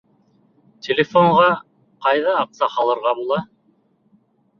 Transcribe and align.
Телефонға 0.85 1.49
ҡайҙа 2.05 2.33
аҡса 2.45 2.71
һалырға 2.77 3.13
була? 3.21 3.39